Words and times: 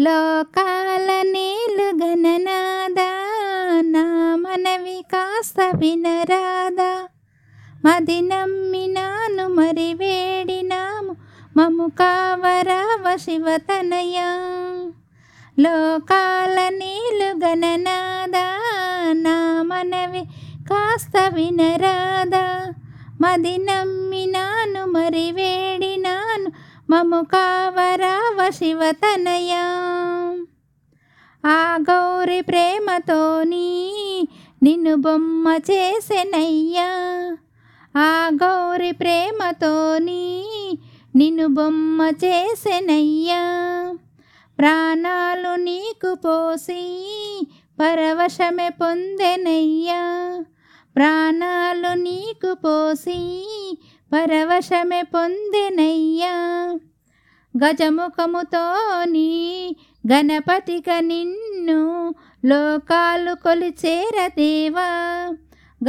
లోకాల 0.00 1.22
నీలు 1.22 2.04
గణనాదా 2.04 3.10
నా 3.82 4.36
మనవి 4.36 5.04
కాస్త 5.12 5.72
వినరాదా. 5.76 7.08
మది 7.84 8.20
నమ్మినాను 8.20 9.48
మరి 9.48 9.94
వేడినాము 9.94 11.16
మము 11.56 11.88
కావరావ 11.88 13.16
శివతనయ 13.16 14.20
లోకాల 15.60 16.68
నీలు 16.68 17.46
గణనాదా 17.46 18.46
నా 19.12 19.62
మనవి 19.62 20.20
కాస్త 20.70 21.30
వినరాదా. 21.34 22.66
మది 23.20 23.58
నమ్మినాను 23.58 24.84
మరి 24.84 25.32
వేడినా 25.32 26.29
మము 26.90 27.22
కావరావ 27.22 28.50
శివతనయ 28.50 29.52
ఆ 31.46 31.78
గౌరి 31.90 32.40
ప్రేమతోని 32.40 33.88
నిన్ను 34.62 34.94
బొమ్మ 34.94 35.58
చేసెనయ్యా. 35.70 36.88
ఆ 37.96 38.30
గౌరి 38.34 38.92
ప్రేమతోని 38.92 40.44
నిన్ను 41.16 41.46
బొమ్మ 41.46 42.10
చేసెనయ్యా. 42.24 43.42
ప్రాణాలు 44.58 45.54
నీకు 45.54 46.14
పోసి 46.14 47.06
పరవశమే 47.80 48.68
పొందెనయ్యా. 48.68 50.44
ప్రాణాలు 50.96 51.94
నీకు 51.94 52.54
పోసి 52.54 53.42
పరవశమే 54.12 55.02
పొందెనయ్యా. 55.02 56.34
గజముఖముతోని 57.64 59.30
గణపతిక 60.12 60.84
నిన్ను 61.00 62.14
లోకాలు 62.44 63.34
కొలిచేరదేవా 63.34 64.88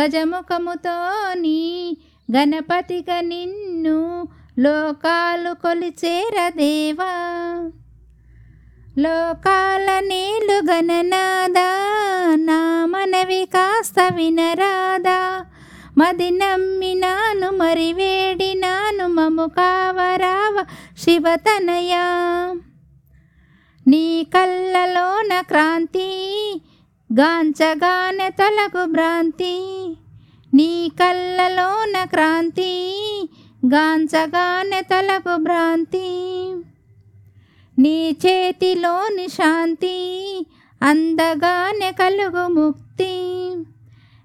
గజముఖముతోని 0.00 1.96
గణపతిక 2.36 3.06
నిన్ను 3.20 4.28
లోకాలు 4.58 5.54
కొలిచేరదేవా 5.54 7.12
లోకాల 8.98 10.00
నీలు 10.00 10.72
గణనాదా 10.72 11.70
నా 12.34 12.86
మనవి 12.86 13.46
కాస్త 13.46 14.12
వినరాదా. 14.14 15.44
మది 16.00 16.30
నమ్మినాను 16.30 17.50
మరి 17.50 17.92
వేడినాను 17.92 19.06
మము 19.06 19.46
కావరావ 19.46 20.64
శివతనయ 20.98 21.96
నీ 23.86 24.26
కళ్ళలోన 24.34 25.40
క్రాంతి 25.40 26.08
గాంచగాన 27.12 28.28
తలకు 28.28 28.84
భ్రాంతి. 28.84 29.56
నీ 30.54 30.92
కళ్ళలోన 31.00 32.04
క్రాంతి 32.04 32.72
గాంచగాన 33.66 34.80
తలకు 34.80 35.36
భ్రాంతి. 35.36 36.08
నీ 37.78 38.16
చేతిలోని 38.26 39.28
శాంతి 39.28 39.98
అందగానే 40.82 41.92
కలుగు 41.92 42.46
ముక్తి. 42.46 43.29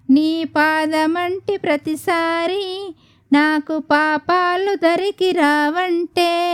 నీ 0.09 0.44
పాదమంటి 0.44 1.58
ప్రతిసారి 1.58 2.95
నాకు 3.34 3.80
పాపాలు 3.80 4.75
దరికి 4.75 5.31
రావంటే. 5.31 6.52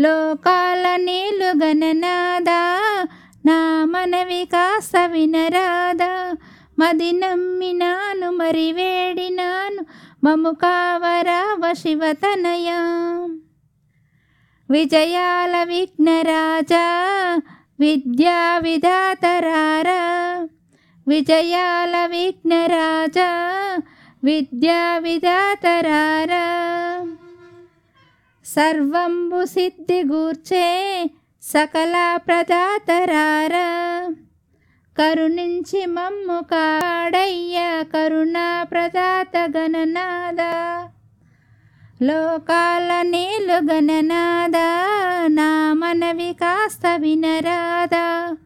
లోకాల 0.00 0.96
నీళ్ళు 0.96 1.64
గణనాదా 1.64 2.78
నా 3.46 3.84
మనవి 3.84 4.48
కాస్త 4.52 4.92
వినరాదా. 5.06 6.34
మది 6.78 7.12
నమ్మినాను 7.12 8.30
మరి 8.30 8.72
వేడినాను 8.72 9.86
మము 10.24 10.50
కావరావ 10.50 11.72
శివతనయ 11.72 12.70
విజయాల 14.70 15.64
విఘ్నరాజా 15.64 16.84
విద్యా 17.80 18.58
విధాతరారా. 18.62 20.00
విజయాల 21.08 22.06
విఘ్నరాజా 22.06 23.30
విద్యా 24.24 24.98
విధాతరారా. 24.98 26.46
సర్వంబు 28.44 29.44
సిద్ధిగూర్చే 29.44 30.66
సకల 31.42 32.18
ప్రదాతరారా. 32.26 33.68
కరుణించి 34.98 35.86
మమ్ము 35.86 36.42
కాడయ్య 36.42 37.84
కరుణా 37.94 38.66
ప్రదాత 38.70 39.36
గణనాద 39.56 40.40
లోకాల 42.02 43.02
నీలు 43.02 43.72
గణనాద 43.72 44.56
నా 45.32 45.72
మనవి 45.72 46.32
కాస్త 46.32 46.82
వినరాదా. 46.96 48.36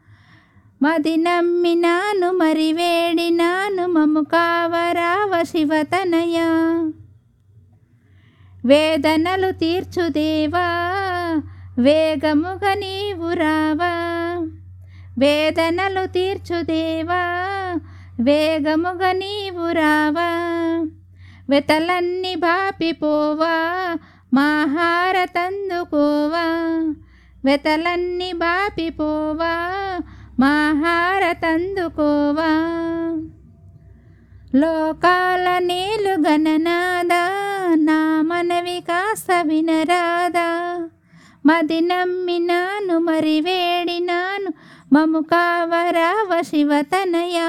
మది 0.82 1.16
నమ్మినాను 1.16 2.32
మరి 2.32 2.72
వేడినాను 2.72 3.86
మము 3.86 4.22
కావరావ 4.22 5.42
శివతనయ 5.42 6.40
వేదనలు 8.64 9.50
తీర్చుదేవా 9.50 10.66
వేగముగా 11.78 12.74
నీవు 12.74 13.32
రావా. 13.32 13.92
వేదనలు 15.18 16.06
తీర్చుదేవా 16.06 17.22
వేగముగా 18.20 19.12
నీవు 19.12 19.72
రావా. 19.72 20.30
వెతలన్నీ 21.50 22.34
బాపిపోవా 22.34 23.98
మాహారతందుకోవా. 24.34 25.34
వెతలన్నీ 27.44 28.32
బాపిపోవా 28.32 29.54
మహారతందుకోవా 30.40 31.18
లోకాల 34.54 35.58
నీలు 35.58 36.10
గణనాదా? 36.28 37.24
నా 37.74 38.22
మనవి 38.22 38.80
కాస్త 38.80 39.26
వినరాదా? 39.42 40.78
మది 41.46 41.80
నమ్మినాను 41.80 42.98
మరి 42.98 43.40
వేడినాను 43.40 44.52
మము 44.92 45.20
కావరావ 45.20 46.42
శివతనయ? 46.42 47.40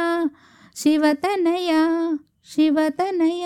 శివతనయ? 0.75 1.71
శివతనయ? 2.55 3.45